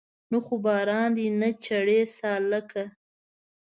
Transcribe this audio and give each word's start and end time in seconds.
نه 0.31 0.37
خو 0.45 0.55
باران 0.63 1.09
دی 1.17 1.27
نه 1.41 1.49
جړۍ 1.65 2.01
سالکه 2.17 2.83